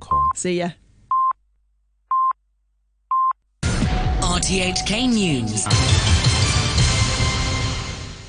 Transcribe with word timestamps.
Kong. 0.00 0.30
See 0.34 0.58
ya. 0.58 0.70
RTHK 4.20 5.08
News. 5.08 5.66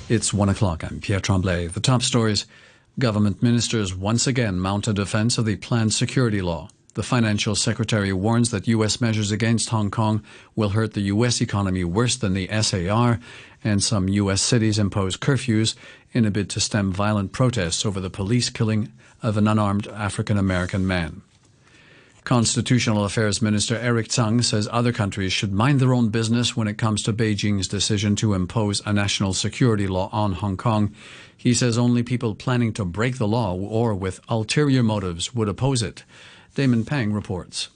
It's 0.09 0.33
one 0.33 0.49
o'clock. 0.49 0.83
I'm 0.83 1.01
Pierre 1.01 1.19
Tremblay. 1.19 1.67
The 1.67 1.81
top 1.81 2.01
stories. 2.01 2.45
Government 2.97 3.43
ministers 3.43 3.93
once 3.93 4.25
again 4.25 4.59
mount 4.59 4.87
a 4.87 4.93
defense 4.93 5.37
of 5.37 5.45
the 5.45 5.57
planned 5.57 5.93
security 5.93 6.41
law. 6.41 6.69
The 6.93 7.03
financial 7.03 7.53
secretary 7.53 8.11
warns 8.11 8.49
that 8.49 8.67
U.S. 8.67 8.99
measures 8.99 9.31
against 9.31 9.69
Hong 9.69 9.91
Kong 9.91 10.23
will 10.55 10.69
hurt 10.69 10.93
the 10.93 11.01
U.S. 11.01 11.41
economy 11.41 11.83
worse 11.83 12.15
than 12.15 12.33
the 12.33 12.47
SAR, 12.61 13.19
and 13.63 13.83
some 13.83 14.07
U.S. 14.09 14.41
cities 14.41 14.79
impose 14.79 15.15
curfews 15.15 15.75
in 16.13 16.25
a 16.25 16.31
bid 16.31 16.49
to 16.51 16.59
stem 16.59 16.91
violent 16.91 17.33
protests 17.33 17.85
over 17.85 17.99
the 17.99 18.09
police 18.09 18.49
killing 18.49 18.91
of 19.21 19.37
an 19.37 19.47
unarmed 19.47 19.87
African 19.89 20.37
American 20.39 20.87
man. 20.87 21.21
Constitutional 22.27 23.05
Affairs 23.05 23.41
Minister 23.41 23.77
Erick 23.77 24.09
Tsang 24.09 24.41
says 24.41 24.67
other 24.69 24.91
countries 24.91 25.31
should 25.31 25.53
mind 25.53 25.79
their 25.79 25.93
own 25.93 26.09
business 26.09 26.57
when 26.57 26.67
it 26.67 26.77
comes 26.77 27.01
to 27.03 27.13
Beijing's 27.13 27.69
decision 27.69 28.17
to 28.17 28.33
impose 28.33 28.81
a 28.85 28.91
national 28.91 29.31
security 29.31 29.87
law 29.87 30.09
on 30.11 30.33
Hong 30.33 30.57
Kong. 30.57 30.93
He 31.37 31.53
says 31.53 31.77
only 31.77 32.03
people 32.03 32.35
planning 32.35 32.73
to 32.73 32.83
break 32.83 33.17
the 33.17 33.29
law 33.29 33.55
or 33.55 33.95
with 33.95 34.19
ulterior 34.27 34.83
motives 34.83 35.33
would 35.33 35.47
oppose 35.47 35.81
it. 35.81 36.03
Damon 36.53 36.83
Pang 36.83 37.13
reports. 37.13 37.69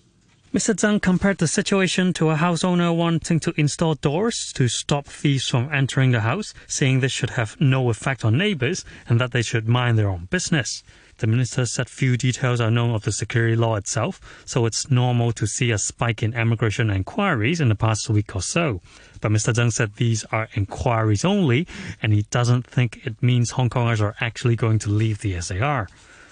Mr. 0.53 0.75
Tsang 0.75 0.99
compared 0.99 1.37
the 1.37 1.47
situation 1.47 2.11
to 2.11 2.29
a 2.29 2.35
house 2.35 2.61
owner 2.61 2.91
wanting 2.91 3.39
to 3.39 3.53
install 3.55 3.95
doors 3.95 4.51
to 4.53 4.67
stop 4.67 5.05
thieves 5.05 5.47
from 5.47 5.71
entering 5.71 6.11
the 6.11 6.19
house, 6.19 6.53
saying 6.67 6.99
this 6.99 7.13
should 7.13 7.29
have 7.29 7.55
no 7.61 7.89
effect 7.89 8.25
on 8.25 8.37
neighbors 8.37 8.83
and 9.07 9.21
that 9.21 9.31
they 9.31 9.41
should 9.41 9.65
mind 9.65 9.97
their 9.97 10.09
own 10.09 10.27
business. 10.29 10.83
The 11.19 11.27
minister 11.27 11.65
said 11.65 11.87
few 11.87 12.17
details 12.17 12.59
are 12.59 12.69
known 12.69 12.93
of 12.93 13.03
the 13.03 13.13
security 13.13 13.55
law 13.55 13.77
itself, 13.77 14.19
so 14.43 14.65
it's 14.65 14.91
normal 14.91 15.31
to 15.33 15.47
see 15.47 15.71
a 15.71 15.77
spike 15.77 16.21
in 16.21 16.33
immigration 16.33 16.89
inquiries 16.89 17.61
in 17.61 17.69
the 17.69 17.75
past 17.75 18.09
week 18.09 18.35
or 18.35 18.41
so. 18.41 18.81
But 19.21 19.31
Mr. 19.31 19.53
Tsang 19.53 19.71
said 19.71 19.95
these 19.95 20.25
are 20.33 20.49
inquiries 20.53 21.23
only, 21.23 21.65
and 22.03 22.11
he 22.11 22.23
doesn't 22.23 22.67
think 22.67 23.05
it 23.05 23.23
means 23.23 23.51
Hong 23.51 23.69
Kongers 23.69 24.01
are 24.01 24.15
actually 24.19 24.57
going 24.57 24.79
to 24.79 24.89
leave 24.89 25.19
the 25.19 25.39
SAR. 25.39 25.87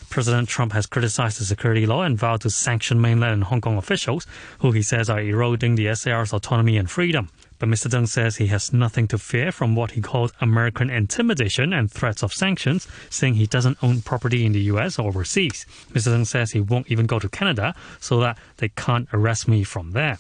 President 0.10 0.50
Trump 0.50 0.74
has 0.74 0.86
criticized 0.86 1.40
the 1.40 1.46
security 1.46 1.86
law 1.86 2.02
and 2.02 2.18
vowed 2.18 2.42
to 2.42 2.50
sanction 2.50 3.00
mainland 3.00 3.34
and 3.34 3.44
Hong 3.44 3.62
Kong 3.62 3.78
officials, 3.78 4.26
who 4.60 4.72
he 4.72 4.82
says 4.82 5.10
are 5.10 5.22
eroding 5.22 5.76
the 5.76 5.94
SAR's 5.96 6.34
autonomy 6.34 6.78
and 6.78 6.90
freedom. 6.90 7.30
But 7.60 7.70
Mr. 7.70 7.90
Tsang 7.90 8.08
says 8.08 8.38
he 8.38 8.48
has 8.48 8.74
nothing 8.74 9.08
to 9.10 9.18
fear 9.18 9.52
from 9.52 9.76
what 9.76 9.92
he 9.92 10.02
called 10.02 10.32
American 10.42 10.90
intimidation 10.90 11.74
and 11.74 11.92
threats 11.92 12.24
of 12.24 12.34
sanctions, 12.34 12.88
saying 13.10 13.36
he 13.36 13.46
doesn't 13.46 13.78
own 13.84 14.02
property 14.02 14.46
in 14.46 14.54
the 14.54 14.62
US 14.74 14.98
or 14.98 15.08
overseas. 15.08 15.66
Mr. 15.92 16.06
Tsang 16.06 16.26
says 16.26 16.52
he 16.52 16.62
won't 16.62 16.90
even 16.90 17.06
go 17.06 17.20
to 17.20 17.30
Canada 17.30 17.76
so 18.00 18.20
that 18.22 18.38
they 18.58 18.70
can't 18.70 19.08
arrest 19.14 19.48
me 19.48 19.64
from 19.64 19.92
there. 19.92 20.18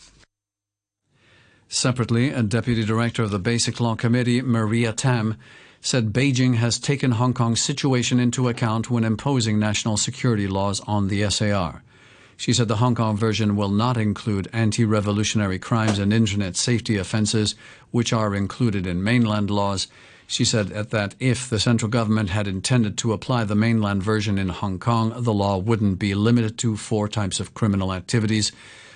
Separately, 1.71 2.31
a 2.31 2.41
deputy 2.41 2.83
director 2.83 3.23
of 3.23 3.29
the 3.29 3.39
Basic 3.39 3.79
Law 3.79 3.95
Committee, 3.95 4.41
Maria 4.41 4.91
Tam, 4.91 5.37
said 5.81 6.11
Beijing 6.11 6.55
has 6.55 6.77
taken 6.77 7.11
Hong 7.11 7.33
Kong's 7.33 7.61
situation 7.61 8.19
into 8.19 8.49
account 8.49 8.89
when 8.89 9.03
imposing 9.03 9.59
national 9.59 9.97
security 9.97 10.47
laws 10.47 10.81
on 10.81 11.07
the 11.07 11.29
SAR. 11.29 11.83
She 12.35 12.53
said 12.53 12.67
the 12.67 12.77
Hong 12.77 12.95
Kong 12.95 13.17
version 13.17 13.55
will 13.55 13.69
not 13.69 13.97
include 13.97 14.49
anti 14.53 14.85
revolutionary 14.85 15.59
crimes 15.59 15.99
and 15.99 16.13
internet 16.13 16.55
safety 16.55 16.97
offences, 16.97 17.55
which 17.91 18.13
are 18.13 18.35
included 18.35 18.87
in 18.87 19.03
mainland 19.03 19.49
laws. 19.49 19.87
She 20.27 20.45
said 20.45 20.67
that 20.67 21.15
if 21.19 21.49
the 21.49 21.59
central 21.59 21.89
government 21.89 22.29
had 22.29 22.47
intended 22.47 22.97
to 22.99 23.13
apply 23.13 23.45
the 23.45 23.55
mainland 23.55 24.03
version 24.03 24.37
in 24.37 24.49
Hong 24.49 24.79
Kong, 24.79 25.13
the 25.17 25.33
law 25.33 25.57
wouldn't 25.57 25.99
be 25.99 26.13
limited 26.13 26.57
to 26.59 26.77
four 26.77 27.07
types 27.07 27.39
of 27.39 27.53
criminal 27.53 27.93
activities 27.93 28.51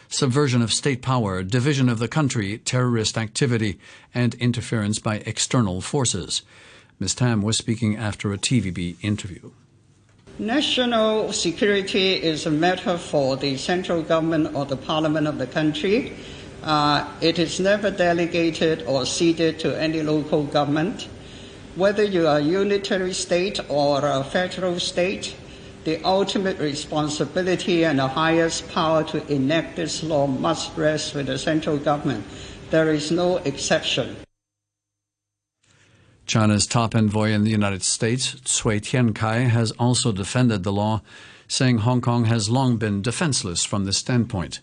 subversion 0.10 0.62
of 0.62 0.72
state 0.72 1.02
power, 1.02 1.42
division 1.42 1.90
of 1.90 1.98
the 1.98 2.08
country, 2.08 2.60
terrorist 2.60 3.18
activity, 3.18 3.80
and 4.14 4.36
interference 4.36 5.00
by 5.00 5.16
external 5.26 5.82
forces. 5.82 6.44
Ms. 7.00 7.16
Tam 7.16 7.42
was 7.42 7.58
speaking 7.58 7.96
after 7.96 8.32
a 8.32 8.38
TVB 8.38 8.98
interview. 9.02 9.52
National 10.40 11.32
security 11.32 12.16
is 12.16 12.46
a 12.46 12.52
matter 12.52 12.98
for 12.98 13.38
the 13.38 13.56
central 13.58 14.02
government 14.02 14.56
or 14.56 14.66
the 14.66 14.78
parliament 14.78 15.28
of 15.28 15.38
the 15.38 15.46
country. 15.46 16.14
Uh, 16.64 17.06
it 17.22 17.38
is 17.38 17.60
never 17.60 17.92
delegated 17.92 18.84
or 18.88 19.06
ceded 19.06 19.60
to 19.60 19.80
any 19.80 20.02
local 20.02 20.44
government. 20.44 21.08
Whether 21.76 22.04
you 22.04 22.28
are 22.28 22.40
a 22.40 22.42
unitary 22.42 23.14
state 23.14 23.60
or 23.70 24.06
a 24.06 24.24
federal 24.24 24.80
state, 24.80 25.36
the 25.84 26.02
ultimate 26.04 26.58
responsibility 26.60 27.84
and 27.84 28.00
the 28.00 28.08
highest 28.08 28.70
power 28.70 29.04
to 29.04 29.26
enact 29.32 29.76
this 29.76 30.02
law 30.04 30.26
must 30.26 30.76
rest 30.78 31.14
with 31.14 31.28
the 31.28 31.38
central 31.38 31.78
government. 31.78 32.24
There 32.70 32.94
is 32.94 33.12
no 33.12 33.38
exception. 33.38 34.16
China's 36.26 36.66
top 36.66 36.96
envoy 36.96 37.32
in 37.32 37.44
the 37.44 37.52
United 37.52 37.84
States, 37.84 38.36
Cui 38.46 38.80
Tiankai, 38.80 39.50
has 39.50 39.72
also 39.72 40.12
defended 40.12 40.64
the 40.64 40.72
law, 40.72 41.02
saying 41.48 41.80
Hong 41.80 42.02
Kong 42.02 42.26
has 42.26 42.50
long 42.50 42.78
been 42.78 43.02
defenseless 43.02 43.66
from 43.66 43.86
this 43.86 43.98
standpoint. 43.98 44.62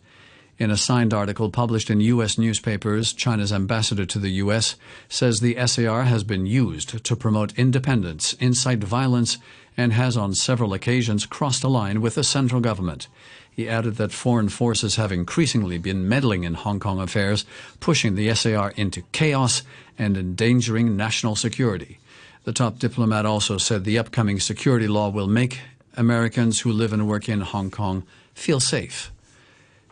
In 0.60 0.70
a 0.70 0.76
signed 0.76 1.14
article 1.14 1.48
published 1.48 1.88
in 1.88 2.02
U.S. 2.02 2.36
newspapers, 2.36 3.14
China's 3.14 3.50
ambassador 3.50 4.04
to 4.04 4.18
the 4.18 4.28
U.S. 4.44 4.76
says 5.08 5.40
the 5.40 5.56
SAR 5.66 6.02
has 6.02 6.22
been 6.22 6.44
used 6.44 7.02
to 7.02 7.16
promote 7.16 7.58
independence, 7.58 8.34
incite 8.34 8.84
violence, 8.84 9.38
and 9.74 9.94
has 9.94 10.18
on 10.18 10.34
several 10.34 10.74
occasions 10.74 11.24
crossed 11.24 11.64
a 11.64 11.68
line 11.68 12.02
with 12.02 12.14
the 12.14 12.22
central 12.22 12.60
government. 12.60 13.08
He 13.50 13.70
added 13.70 13.96
that 13.96 14.12
foreign 14.12 14.50
forces 14.50 14.96
have 14.96 15.10
increasingly 15.10 15.78
been 15.78 16.06
meddling 16.06 16.44
in 16.44 16.52
Hong 16.52 16.78
Kong 16.78 17.00
affairs, 17.00 17.46
pushing 17.80 18.14
the 18.14 18.34
SAR 18.34 18.74
into 18.76 19.00
chaos 19.12 19.62
and 19.98 20.14
endangering 20.14 20.94
national 20.94 21.36
security. 21.36 22.00
The 22.44 22.52
top 22.52 22.78
diplomat 22.78 23.24
also 23.24 23.56
said 23.56 23.84
the 23.84 23.98
upcoming 23.98 24.38
security 24.38 24.88
law 24.88 25.08
will 25.08 25.26
make 25.26 25.60
Americans 25.96 26.60
who 26.60 26.70
live 26.70 26.92
and 26.92 27.08
work 27.08 27.30
in 27.30 27.40
Hong 27.40 27.70
Kong 27.70 28.02
feel 28.34 28.60
safe. 28.60 29.10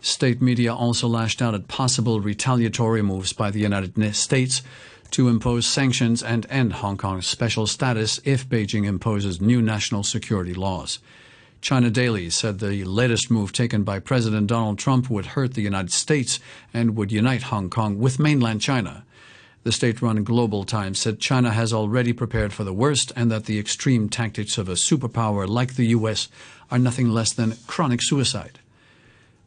State 0.01 0.41
media 0.41 0.73
also 0.73 1.09
lashed 1.09 1.43
out 1.43 1.55
at 1.55 1.67
possible 1.67 2.21
retaliatory 2.21 3.03
moves 3.03 3.33
by 3.33 3.51
the 3.51 3.59
United 3.59 4.15
States 4.15 4.63
to 5.11 5.29
impose 5.29 5.67
sanctions 5.67 6.23
and 6.23 6.47
end 6.51 6.75
Hong 6.75 6.97
Kong's 6.97 7.27
special 7.27 7.67
status 7.67 8.21
if 8.25 8.49
Beijing 8.49 8.87
imposes 8.87 9.41
new 9.41 9.61
national 9.61 10.05
security 10.05 10.55
laws. 10.55 11.01
China 11.61 11.91
Daily 11.91 12.31
said 12.31 12.61
the 12.61 12.85
latest 12.85 13.31
move 13.31 13.53
taken 13.53 13.83
by 13.83 13.99
President 13.99 14.47
Donald 14.47 14.79
Trump 14.79 15.11
would 15.11 15.27
hurt 15.27 15.55
the 15.55 15.63
United 15.63 15.91
States 15.91 16.39
and 16.73 16.95
would 16.95 17.11
unite 17.11 17.45
Hong 17.45 17.69
Kong 17.69 17.99
with 17.99 18.21
mainland 18.21 18.61
China. 18.61 19.05
The 19.65 19.73
state 19.73 20.01
run 20.01 20.23
Global 20.23 20.63
Times 20.63 21.01
said 21.01 21.19
China 21.19 21.51
has 21.51 21.73
already 21.73 22.13
prepared 22.13 22.53
for 22.53 22.63
the 22.63 22.73
worst 22.73 23.13
and 23.17 23.31
that 23.33 23.47
the 23.47 23.59
extreme 23.59 24.09
tactics 24.09 24.57
of 24.57 24.69
a 24.69 24.75
superpower 24.75 25.49
like 25.49 25.75
the 25.75 25.87
U.S. 25.87 26.29
are 26.71 26.79
nothing 26.79 27.11
less 27.11 27.33
than 27.33 27.57
chronic 27.67 28.01
suicide. 28.03 28.61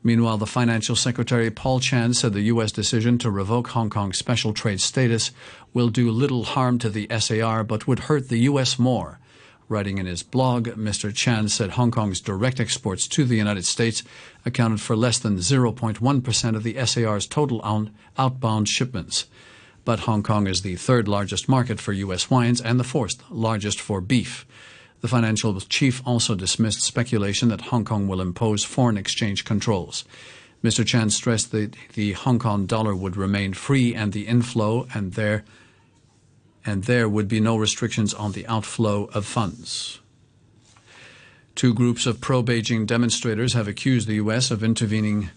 Meanwhile, 0.03 0.38
the 0.39 0.47
financial 0.47 0.95
secretary 0.95 1.51
Paul 1.51 1.79
Chan 1.79 2.16
said 2.16 2.34
the 2.34 2.41
U.S. 2.41 2.72
decision 2.72 3.19
to 3.19 3.29
revoke 3.29 3.67
Hong 3.69 3.91
Kong's 3.91 4.17
special 4.17 4.51
trade 4.51 4.81
status 4.81 5.31
will 5.73 5.89
do 5.89 6.09
little 6.09 6.44
harm 6.44 6.79
to 6.79 6.89
the 6.89 7.07
SAR 7.19 7.63
but 7.63 7.88
would 7.88 8.00
hurt 8.00 8.29
the 8.29 8.40
U.S. 8.40 8.79
more. 8.79 9.19
Writing 9.69 10.00
in 10.00 10.07
his 10.07 10.23
blog, 10.23 10.67
Mr. 10.69 11.13
Chan 11.13 11.50
said 11.50 11.72
Hong 11.72 11.91
Kong's 11.91 12.19
direct 12.19 12.59
exports 12.59 13.07
to 13.09 13.23
the 13.23 13.38
United 13.38 13.63
States 13.63 14.03
accounted 14.44 14.81
for 14.81 14.95
less 14.95 15.19
than 15.19 15.38
0.1% 15.38 16.56
of 16.56 16.63
the 16.63 16.85
SAR's 16.85 17.28
total 17.28 17.90
outbound 18.17 18.67
shipments. 18.67 19.28
But 19.85 20.01
Hong 20.01 20.23
Kong 20.23 20.47
is 20.47 20.63
the 20.63 20.75
third 20.75 21.07
largest 21.07 21.47
market 21.47 21.79
for 21.79 21.94
U.S. 21.94 22.29
wines 22.29 22.59
and 22.59 22.79
the 22.79 22.84
fourth 22.84 23.23
largest 23.29 23.79
for 23.79 24.01
beef. 24.01 24.45
The 25.01 25.07
financial 25.07 25.59
chief 25.62 26.01
also 26.06 26.35
dismissed 26.35 26.81
speculation 26.81 27.50
that 27.50 27.62
Hong 27.62 27.85
Kong 27.85 28.07
will 28.07 28.22
impose 28.22 28.63
foreign 28.63 28.97
exchange 28.97 29.45
controls. 29.45 30.06
Mr. 30.64 30.85
Chan 30.85 31.09
stressed 31.09 31.52
that 31.52 31.76
the 31.93 32.14
Hong 32.14 32.37
Kong 32.37 32.67
dollar 32.67 32.96
would 32.96 33.17
remain 33.17 33.53
free 33.53 33.96
and 33.96 34.14
the 34.14 34.28
inflow 34.28 34.87
and 34.93 35.14
there 35.14 35.43
and 36.64 36.84
there 36.84 37.09
would 37.09 37.28
be 37.28 37.40
no 37.40 37.58
restrictions 37.58 38.14
on 38.14 38.34
the 38.34 38.46
outflow 38.46 39.05
of 39.14 39.26
funds. 39.26 39.99
Two 41.55 41.73
groups 41.73 42.05
of 42.05 42.22
pro-Beijing 42.22 42.85
demonstrators 42.85 43.53
have 43.53 43.67
accused 43.67 44.08
the 44.08 44.16
U.S. 44.16 44.52
of 44.52 44.64
intervening 44.64 45.31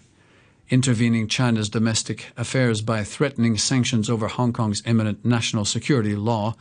intervening 0.69 1.27
China's 1.27 1.69
domestic 1.69 2.31
affairs 2.37 2.81
by 2.81 3.03
threatening 3.03 3.57
sanctions 3.57 4.09
over 4.09 4.27
Hong 4.27 4.53
Kong's 4.53 4.81
imminent 4.85 5.23
national 5.23 5.65
security 5.65 6.15
law 6.15 6.55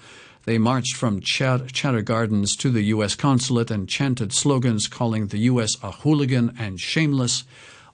they 0.45 0.59
marched 0.59 0.95
from 0.97 1.23
Chater 1.23 2.03
Gardens 2.03 2.55
to 2.56 2.71
the 2.71 2.83
U.S. 2.83 3.15
consulate 3.15 3.71
and 3.71 3.89
chanted 3.89 4.33
slogans 4.33 4.89
calling 4.89 5.29
the 5.29 5.39
U.S. 5.39 5.77
a 5.83 5.91
hooligan 5.91 6.55
and 6.59 6.79
shameless. 6.79 7.45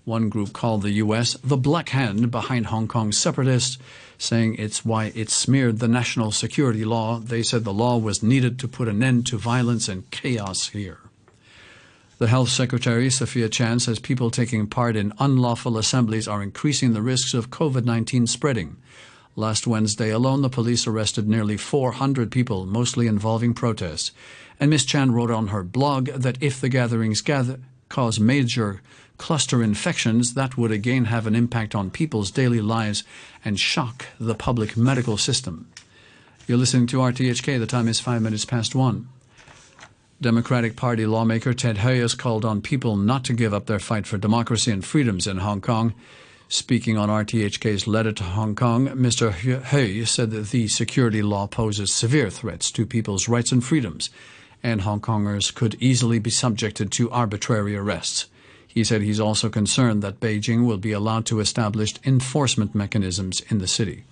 One 0.04 0.28
group 0.28 0.52
called 0.52 0.82
the 0.82 0.90
U.S. 0.92 1.36
the 1.44 1.56
black 1.56 1.90
hand 1.90 2.30
behind 2.32 2.66
Hong 2.66 2.88
Kong 2.88 3.12
separatists, 3.12 3.78
saying 4.18 4.56
it's 4.56 4.84
why 4.84 5.12
it 5.14 5.30
smeared 5.30 5.78
the 5.78 5.86
national 5.86 6.32
security 6.32 6.84
law. 6.84 7.20
They 7.20 7.44
said 7.44 7.62
the 7.62 7.72
law 7.72 7.98
was 7.98 8.22
needed 8.22 8.58
to 8.58 8.68
put 8.68 8.88
an 8.88 9.02
end 9.02 9.26
to 9.26 9.38
violence 9.38 9.88
and 9.88 10.10
chaos 10.10 10.68
here. 10.68 10.98
The 12.20 12.28
Health 12.28 12.50
Secretary, 12.50 13.08
Sophia 13.08 13.48
Chan, 13.48 13.80
says 13.80 13.98
people 13.98 14.30
taking 14.30 14.66
part 14.66 14.94
in 14.94 15.14
unlawful 15.18 15.78
assemblies 15.78 16.28
are 16.28 16.42
increasing 16.42 16.92
the 16.92 17.00
risks 17.00 17.32
of 17.32 17.48
COVID 17.48 17.86
19 17.86 18.26
spreading. 18.26 18.76
Last 19.36 19.66
Wednesday 19.66 20.10
alone, 20.10 20.42
the 20.42 20.50
police 20.50 20.86
arrested 20.86 21.26
nearly 21.26 21.56
400 21.56 22.30
people, 22.30 22.66
mostly 22.66 23.06
involving 23.06 23.54
protests. 23.54 24.12
And 24.60 24.68
Ms. 24.68 24.84
Chan 24.84 25.12
wrote 25.12 25.30
on 25.30 25.46
her 25.46 25.62
blog 25.62 26.08
that 26.08 26.36
if 26.42 26.60
the 26.60 26.68
gatherings 26.68 27.22
gather, 27.22 27.58
cause 27.88 28.20
major 28.20 28.82
cluster 29.16 29.62
infections, 29.62 30.34
that 30.34 30.58
would 30.58 30.72
again 30.72 31.06
have 31.06 31.26
an 31.26 31.34
impact 31.34 31.74
on 31.74 31.88
people's 31.88 32.30
daily 32.30 32.60
lives 32.60 33.02
and 33.46 33.58
shock 33.58 34.04
the 34.20 34.34
public 34.34 34.76
medical 34.76 35.16
system. 35.16 35.70
You're 36.46 36.58
listening 36.58 36.86
to 36.88 36.98
RTHK. 36.98 37.58
The 37.58 37.66
time 37.66 37.88
is 37.88 37.98
five 37.98 38.20
minutes 38.20 38.44
past 38.44 38.74
one. 38.74 39.08
Democratic 40.22 40.76
Party 40.76 41.06
lawmaker 41.06 41.54
Ted 41.54 41.78
has 41.78 42.14
called 42.14 42.44
on 42.44 42.60
people 42.60 42.94
not 42.94 43.24
to 43.24 43.32
give 43.32 43.54
up 43.54 43.64
their 43.64 43.78
fight 43.78 44.06
for 44.06 44.18
democracy 44.18 44.70
and 44.70 44.84
freedoms 44.84 45.26
in 45.26 45.38
Hong 45.38 45.62
Kong. 45.62 45.94
Speaking 46.46 46.98
on 46.98 47.08
RTHK's 47.08 47.86
letter 47.86 48.12
to 48.12 48.24
Hong 48.24 48.54
Kong, 48.54 48.88
Mr. 48.88 49.32
Hui 49.32 50.04
said 50.04 50.30
that 50.32 50.50
the 50.50 50.68
security 50.68 51.22
law 51.22 51.46
poses 51.46 51.90
severe 51.90 52.28
threats 52.28 52.70
to 52.72 52.84
people's 52.84 53.28
rights 53.28 53.50
and 53.50 53.64
freedoms, 53.64 54.10
and 54.62 54.82
Hong 54.82 55.00
Kongers 55.00 55.54
could 55.54 55.74
easily 55.80 56.18
be 56.18 56.28
subjected 56.28 56.92
to 56.92 57.10
arbitrary 57.10 57.74
arrests. 57.74 58.26
He 58.68 58.84
said 58.84 59.00
he's 59.00 59.20
also 59.20 59.48
concerned 59.48 60.02
that 60.02 60.20
Beijing 60.20 60.66
will 60.66 60.76
be 60.76 60.92
allowed 60.92 61.24
to 61.26 61.40
establish 61.40 61.94
enforcement 62.04 62.74
mechanisms 62.74 63.40
in 63.48 63.56
the 63.56 63.66
city 63.66 64.04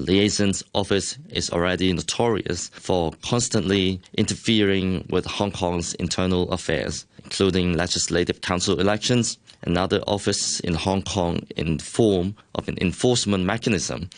liaison's 0.00 0.62
office 0.74 1.18
is 1.28 1.50
already 1.50 1.92
notorious 1.92 2.68
for 2.68 3.12
constantly 3.22 4.00
interfering 4.14 5.06
with 5.10 5.26
Hong 5.26 5.52
Kong's 5.52 5.94
internal 5.94 6.50
affairs, 6.50 7.06
including 7.22 7.74
legislative 7.74 8.40
council 8.40 8.80
elections. 8.80 9.38
Another 9.62 10.00
office 10.06 10.58
in 10.60 10.74
Hong 10.74 11.02
Kong 11.02 11.46
in 11.56 11.76
the 11.76 11.84
form 11.84 12.34
of 12.54 12.68
an 12.68 12.78
enforcement 12.80 13.44
mechanism 13.44 14.08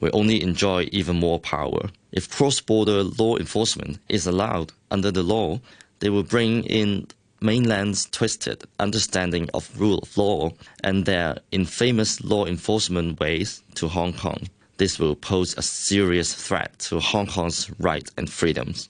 will 0.00 0.10
only 0.12 0.42
enjoy 0.42 0.88
even 0.92 1.16
more 1.16 1.38
power. 1.38 1.88
If 2.12 2.30
cross-border 2.30 3.04
law 3.04 3.36
enforcement 3.36 3.98
is 4.08 4.26
allowed 4.26 4.72
under 4.90 5.10
the 5.10 5.22
law, 5.22 5.60
they 6.00 6.10
will 6.10 6.24
bring 6.24 6.64
in 6.64 7.06
mainland's 7.40 8.06
twisted 8.06 8.64
understanding 8.80 9.48
of 9.54 9.70
rule 9.80 9.98
of 9.98 10.16
law 10.16 10.50
and 10.82 11.04
their 11.04 11.38
infamous 11.52 12.20
law 12.22 12.44
enforcement 12.44 13.20
ways 13.20 13.62
to 13.76 13.86
Hong 13.86 14.12
Kong 14.12 14.48
this 14.78 14.98
will 14.98 15.14
pose 15.14 15.56
a 15.56 15.62
serious 15.62 16.32
threat 16.32 16.78
to 16.78 17.00
Hong 17.00 17.26
Kong's 17.26 17.70
rights 17.78 18.10
and 18.16 18.30
freedoms. 18.30 18.88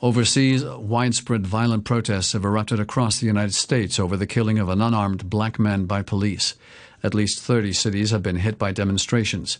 Overseas, 0.00 0.64
widespread 0.64 1.46
violent 1.46 1.84
protests 1.84 2.32
have 2.32 2.44
erupted 2.44 2.78
across 2.78 3.18
the 3.18 3.26
United 3.26 3.54
States 3.54 3.98
over 3.98 4.16
the 4.16 4.26
killing 4.26 4.58
of 4.58 4.68
an 4.68 4.82
unarmed 4.82 5.30
black 5.30 5.58
man 5.58 5.86
by 5.86 6.02
police. 6.02 6.54
At 7.02 7.14
least 7.14 7.40
30 7.40 7.72
cities 7.72 8.10
have 8.10 8.22
been 8.22 8.36
hit 8.36 8.58
by 8.58 8.72
demonstrations. 8.72 9.58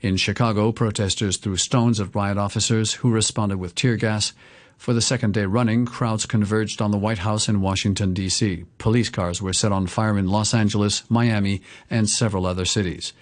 In 0.00 0.16
Chicago, 0.16 0.72
protesters 0.72 1.36
threw 1.36 1.56
stones 1.56 2.00
at 2.00 2.14
riot 2.14 2.36
officers 2.36 2.94
who 2.94 3.10
responded 3.10 3.58
with 3.58 3.74
tear 3.74 3.96
gas. 3.96 4.32
For 4.76 4.92
the 4.92 5.00
second 5.00 5.34
day 5.34 5.46
running, 5.46 5.86
crowds 5.86 6.26
converged 6.26 6.82
on 6.82 6.90
the 6.90 6.98
White 6.98 7.18
House 7.18 7.48
in 7.48 7.60
Washington, 7.60 8.12
D.C. 8.12 8.64
Police 8.78 9.08
cars 9.10 9.40
were 9.40 9.52
set 9.52 9.70
on 9.70 9.86
fire 9.86 10.18
in 10.18 10.26
Los 10.26 10.52
Angeles, 10.52 11.08
Miami, 11.08 11.62
and 11.88 12.10
several 12.10 12.46
other 12.46 12.64
cities. 12.64 13.12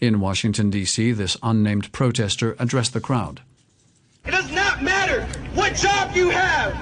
In 0.00 0.20
Washington, 0.20 0.70
D.C., 0.70 1.10
this 1.10 1.36
unnamed 1.42 1.90
protester 1.90 2.54
addressed 2.60 2.92
the 2.92 3.00
crowd. 3.00 3.40
It 4.24 4.30
does 4.30 4.48
not 4.52 4.80
matter 4.80 5.24
what 5.54 5.74
job 5.74 6.14
you 6.14 6.30
have, 6.30 6.72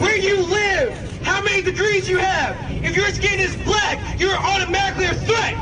where 0.00 0.16
you 0.16 0.42
live, 0.42 1.22
how 1.22 1.42
many 1.42 1.60
degrees 1.60 2.08
you 2.08 2.16
have. 2.16 2.56
If 2.82 2.96
your 2.96 3.08
skin 3.10 3.38
is 3.40 3.54
black, 3.56 4.18
you're 4.18 4.34
automatically 4.34 5.04
a 5.04 5.12
threat. 5.12 5.54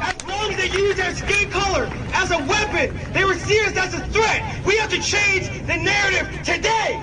As 0.00 0.26
long 0.26 0.50
as 0.52 0.56
they 0.56 0.70
use 0.78 0.96
their 0.96 1.14
skin 1.14 1.50
color 1.50 1.90
as 2.14 2.30
a 2.30 2.38
weapon, 2.38 2.98
they 3.12 3.24
were 3.26 3.34
serious 3.34 3.76
as 3.76 3.92
a 3.92 4.00
threat. 4.06 4.64
We 4.64 4.78
have 4.78 4.88
to 4.88 5.02
change 5.02 5.50
the 5.66 5.76
narrative 5.76 6.26
today. 6.42 6.98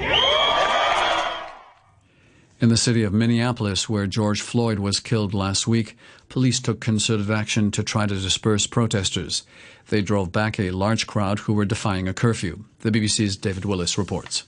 In 2.61 2.69
the 2.69 2.77
city 2.77 3.01
of 3.01 3.11
Minneapolis, 3.11 3.89
where 3.89 4.05
George 4.05 4.39
Floyd 4.39 4.77
was 4.77 4.99
killed 4.99 5.33
last 5.33 5.67
week, 5.67 5.97
police 6.29 6.59
took 6.59 6.79
concerted 6.79 7.31
action 7.31 7.71
to 7.71 7.81
try 7.81 8.05
to 8.05 8.13
disperse 8.13 8.67
protesters. 8.67 9.41
They 9.89 10.03
drove 10.03 10.31
back 10.31 10.59
a 10.59 10.69
large 10.69 11.07
crowd 11.07 11.39
who 11.39 11.53
were 11.53 11.65
defying 11.65 12.07
a 12.07 12.13
curfew. 12.13 12.65
The 12.81 12.91
BBC's 12.91 13.35
David 13.35 13.65
Willis 13.65 13.97
reports. 13.97 14.43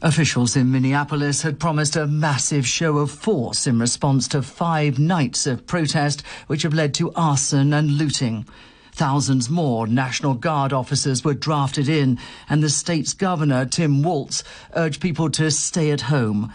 Officials 0.00 0.54
in 0.54 0.70
Minneapolis 0.70 1.42
had 1.42 1.58
promised 1.58 1.96
a 1.96 2.06
massive 2.06 2.68
show 2.68 2.98
of 2.98 3.10
force 3.10 3.66
in 3.66 3.80
response 3.80 4.28
to 4.28 4.40
five 4.40 5.00
nights 5.00 5.44
of 5.44 5.66
protest, 5.66 6.22
which 6.46 6.62
have 6.62 6.72
led 6.72 6.94
to 6.94 7.12
arson 7.14 7.72
and 7.72 7.98
looting. 7.98 8.46
Thousands 8.92 9.50
more 9.50 9.88
National 9.88 10.34
Guard 10.34 10.72
officers 10.72 11.24
were 11.24 11.34
drafted 11.34 11.88
in, 11.88 12.16
and 12.48 12.62
the 12.62 12.70
state's 12.70 13.12
governor, 13.12 13.66
Tim 13.66 14.04
Walz, 14.04 14.44
urged 14.76 15.00
people 15.00 15.30
to 15.30 15.50
stay 15.50 15.90
at 15.90 16.02
home. 16.02 16.52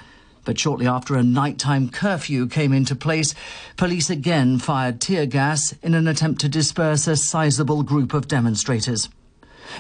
But 0.50 0.58
shortly 0.58 0.88
after 0.88 1.16
a 1.16 1.22
nighttime 1.22 1.90
curfew 1.90 2.48
came 2.48 2.74
into 2.74 2.96
place, 2.96 3.36
police 3.78 4.10
again 4.10 4.58
fired 4.58 5.00
tear 5.00 5.28
gas 5.28 5.76
in 5.84 5.94
an 5.94 6.08
attempt 6.08 6.42
to 6.42 6.50
disperse 6.50 7.06
a 7.08 7.16
sizable 7.18 7.84
group 7.84 8.16
of 8.16 8.28
demonstrators. 8.28 9.10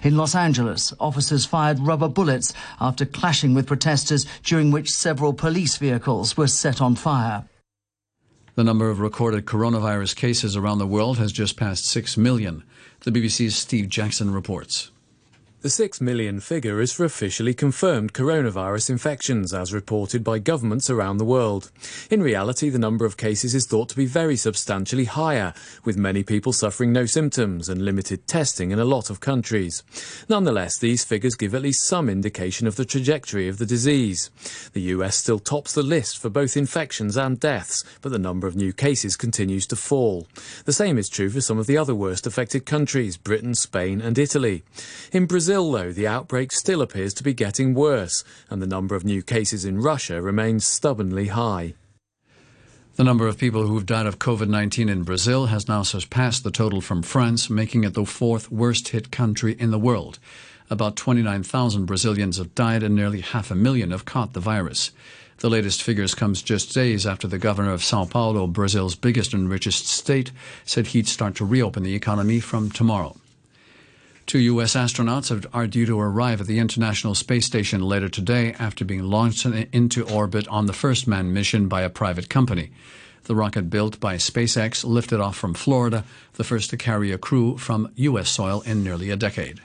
In 0.04 0.16
Los 0.16 0.36
Angeles, 0.36 0.94
officers 1.00 1.44
fired 1.44 1.80
rubber 1.80 2.08
bullets 2.08 2.54
after 2.80 3.04
clashing 3.04 3.56
with 3.56 3.66
protesters, 3.66 4.28
during 4.44 4.70
which 4.70 4.92
several 4.92 5.34
police 5.34 5.76
vehicles 5.78 6.38
were 6.38 6.46
set 6.46 6.82
on 6.82 6.94
fire. 6.94 7.46
The 8.54 8.64
number 8.64 8.92
of 8.92 9.00
recorded 9.00 9.48
coronavirus 9.48 10.16
cases 10.16 10.56
around 10.56 10.78
the 10.78 10.86
world 10.86 11.18
has 11.18 11.32
just 11.32 11.58
passed 11.58 11.86
6 11.88 12.16
million. 12.16 12.62
The 13.00 13.12
BBC's 13.12 13.56
Steve 13.56 13.90
Jackson 13.90 14.32
reports. 14.32 14.92
The 15.62 15.70
6 15.70 16.00
million 16.00 16.40
figure 16.40 16.80
is 16.80 16.94
for 16.94 17.04
officially 17.04 17.54
confirmed 17.54 18.14
coronavirus 18.14 18.92
infections, 18.92 19.54
as 19.54 19.74
reported 19.74 20.24
by 20.24 20.40
governments 20.40 20.90
around 20.90 21.18
the 21.18 21.26
world. 21.26 21.70
In 22.10 22.24
reality, 22.24 22.70
the 22.70 22.80
number 22.80 23.04
of 23.04 23.18
cases 23.18 23.54
is 23.54 23.68
thought 23.68 23.90
to 23.90 23.96
be 23.98 24.06
very 24.06 24.38
substantially 24.38 25.04
higher, 25.04 25.54
with 25.84 25.98
many 25.98 26.24
people 26.24 26.54
suffering 26.54 26.94
no 26.94 27.06
symptoms 27.06 27.68
and 27.68 27.84
limited 27.84 28.26
testing 28.26 28.72
in 28.72 28.80
a 28.80 28.86
lot 28.86 29.10
of 29.10 29.20
countries. 29.20 29.84
Nonetheless, 30.30 30.78
these 30.78 31.04
figures 31.04 31.36
give 31.36 31.54
at 31.54 31.64
least 31.64 31.86
some 31.86 32.08
indication 32.08 32.66
of 32.66 32.78
the 32.78 32.86
trajectory 32.86 33.50
of 33.50 33.58
the 33.58 33.66
disease. 33.66 34.32
The 34.72 34.94
US 34.94 35.18
still 35.18 35.40
tops 35.40 35.74
the 35.74 35.84
list 35.84 36.20
for 36.20 36.30
both 36.30 36.56
infections 36.56 37.18
and 37.18 37.38
deaths, 37.38 37.84
but 38.02 38.14
the 38.14 38.18
number 38.18 38.48
of 38.48 38.56
new 38.56 38.72
cases 38.72 39.18
continues 39.18 39.68
to 39.68 39.76
fall. 39.76 40.26
The 40.64 40.72
same 40.72 40.98
is 40.98 41.10
true 41.10 41.30
for 41.30 41.42
some 41.42 41.60
of 41.60 41.68
the 41.68 41.78
other 41.78 41.94
worst 41.94 42.26
affected 42.26 42.66
countries, 42.66 43.18
Britain, 43.18 43.56
Spain 43.56 44.00
and 44.00 44.18
Italy. 44.18 44.64
In 45.12 45.26
Brazil, 45.26 45.49
Brazil, 45.50 45.72
though, 45.72 45.92
the 45.92 46.06
outbreak 46.06 46.52
still 46.52 46.80
appears 46.80 47.12
to 47.16 47.24
be 47.24 47.34
getting 47.34 47.74
worse, 47.74 48.24
and 48.52 48.62
the 48.62 48.68
number 48.68 48.94
of 48.94 49.04
new 49.04 49.24
cases 49.24 49.66
in 49.66 49.82
Russia 49.82 50.22
remains 50.22 50.68
stubbornly 50.68 51.30
high. 51.30 51.74
The 52.98 53.04
number 53.04 53.28
of 53.28 53.40
people 53.40 53.66
who've 53.66 53.84
died 53.84 54.06
of 54.06 54.20
COVID 54.20 54.48
19 54.48 54.90
in 54.90 55.02
Brazil 55.02 55.48
has 55.48 55.68
now 55.68 55.82
surpassed 55.82 56.44
the 56.44 56.52
total 56.52 56.82
from 56.82 57.02
France, 57.02 57.50
making 57.50 57.84
it 57.84 57.96
the 57.96 58.06
fourth 58.06 58.52
worst 58.52 58.90
hit 58.90 59.10
country 59.10 59.56
in 59.58 59.72
the 59.72 59.80
world. 59.80 60.20
About 60.70 60.96
29,000 60.96 61.88
Brazilians 61.88 62.38
have 62.38 62.54
died 62.54 62.84
and 62.84 62.96
nearly 62.96 63.22
half 63.22 63.50
a 63.50 63.56
million 63.56 63.90
have 63.90 64.06
caught 64.06 64.34
the 64.34 64.40
virus. 64.40 64.92
The 65.40 65.50
latest 65.50 65.82
figures 65.82 66.14
comes 66.14 66.44
just 66.44 66.76
days 66.76 67.08
after 67.08 67.28
the 67.28 67.40
governor 67.40 67.72
of 67.72 67.84
Sao 67.84 68.06
Paulo, 68.06 68.46
Brazil's 68.46 68.94
biggest 68.94 69.34
and 69.34 69.50
richest 69.50 69.88
state, 69.88 70.32
said 70.64 70.86
he'd 70.86 71.08
start 71.08 71.34
to 71.38 71.44
reopen 71.44 71.82
the 71.82 71.96
economy 71.96 72.40
from 72.40 72.70
tomorrow. 72.70 73.16
Two 74.30 74.38
U.S. 74.38 74.76
astronauts 74.76 75.44
are 75.54 75.66
due 75.66 75.88
to 75.88 76.00
arrive 76.00 76.40
at 76.40 76.46
the 76.46 76.60
International 76.60 77.16
Space 77.16 77.48
Station 77.48 77.82
later 77.82 78.08
today 78.08 78.54
after 78.60 78.86
being 78.86 79.02
launched 79.02 79.44
into 79.44 80.08
orbit 80.08 80.48
on 80.50 80.68
the 80.68 80.74
first 80.74 81.08
manned 81.08 81.34
mission 81.34 81.68
by 81.68 81.82
a 81.82 81.90
private 81.90 82.30
company. 82.30 82.70
The 83.24 83.34
rocket 83.34 83.72
built 83.72 84.00
by 84.00 84.18
SpaceX 84.18 84.86
lifted 84.86 85.20
off 85.20 85.36
from 85.36 85.56
Florida, 85.56 86.04
the 86.34 86.44
first 86.44 86.70
to 86.70 86.78
carry 86.78 87.12
a 87.12 87.18
crew 87.18 87.58
from 87.58 87.92
U.S. 87.96 88.30
soil 88.30 88.62
in 88.68 88.84
nearly 88.84 89.10
a 89.10 89.16
decade. 89.16 89.62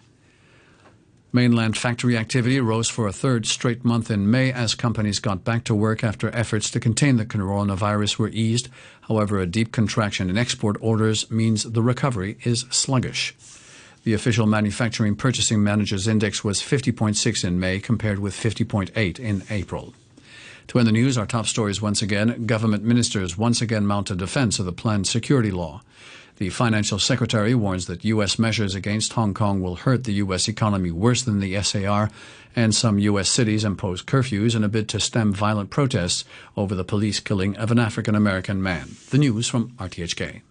Mainland 1.31 1.77
factory 1.77 2.17
activity 2.17 2.59
rose 2.59 2.89
for 2.89 3.07
a 3.07 3.13
third 3.13 3.45
straight 3.45 3.85
month 3.85 4.11
in 4.11 4.31
May 4.31 4.51
as 4.51 4.75
companies 4.75 5.21
got 5.21 5.45
back 5.45 5.65
to 5.65 5.75
work 5.75 6.03
after 6.03 6.35
efforts 6.35 6.71
to 6.71 6.81
contain 6.81 7.19
the 7.19 7.27
coronavirus 7.27 8.17
were 8.17 8.31
eased. 8.31 8.71
However, 9.03 9.41
a 9.41 9.47
deep 9.47 9.73
contraction 9.73 10.31
in 10.31 10.39
export 10.39 10.79
orders 10.81 11.31
means 11.31 11.65
the 11.65 11.83
recovery 11.83 12.39
is 12.45 12.65
sluggish. 12.71 13.35
The 14.05 14.13
official 14.13 14.47
Manufacturing 14.47 15.17
Purchasing 15.17 15.65
Managers 15.65 16.07
Index 16.07 16.45
was 16.45 16.61
50.6 16.61 17.43
in 17.43 17.59
May 17.59 17.81
compared 17.81 18.19
with 18.19 18.35
50.8 18.35 19.19
in 19.19 19.43
April. 19.49 19.95
To 20.69 20.79
end 20.79 20.87
the 20.87 20.93
news, 20.93 21.17
our 21.17 21.25
top 21.25 21.47
stories 21.47 21.81
once 21.81 22.03
again. 22.03 22.45
Government 22.45 22.85
ministers 22.85 23.39
once 23.39 23.63
again 23.63 23.87
mount 23.87 24.11
a 24.11 24.15
defense 24.15 24.59
of 24.59 24.67
the 24.67 24.73
planned 24.73 25.07
security 25.07 25.51
law. 25.51 25.81
The 26.37 26.51
financial 26.51 26.99
secretary 26.99 27.55
warns 27.55 27.87
that 27.87 28.05
U.S. 28.05 28.39
measures 28.39 28.75
against 28.75 29.15
Hong 29.15 29.33
Kong 29.33 29.63
will 29.63 29.77
hurt 29.77 30.05
the 30.05 30.13
U.S. 30.15 30.49
economy 30.49 30.91
worse 30.91 31.23
than 31.23 31.41
the 31.41 31.63
SAR, 31.63 32.11
and 32.55 32.75
some 32.75 32.99
U.S. 32.99 33.31
cities 33.31 33.65
impose 33.65 34.03
curfews 34.03 34.55
in 34.55 34.65
a 34.65 34.69
bid 34.69 34.87
to 34.91 35.01
stem 35.01 35.33
violent 35.33 35.71
protests 35.71 36.27
over 36.59 36.75
the 36.75 36.85
police 36.85 37.21
killing 37.21 37.57
of 37.57 37.71
an 37.71 37.79
African 37.79 38.15
American 38.15 38.63
man. 38.63 38.97
The 39.09 39.19
news 39.19 39.49
from 39.49 39.71
RTHK. 39.79 40.43